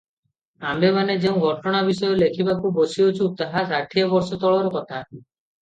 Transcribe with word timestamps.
ଆମ୍ଭେମାନେ 0.69 1.17
ଯେଉଁ 1.25 1.41
ଘଟଣା 1.49 1.83
ବିଷୟ 1.89 2.09
ଲେଖିବାକୁ 2.21 2.71
ବସିଅଛୁଁ, 2.79 3.29
ତାହା 3.43 3.65
ଷାଠିଏ 3.75 4.07
ବର୍ଷ 4.15 4.41
ତଳର 4.47 4.73
କଥା। 4.79 5.05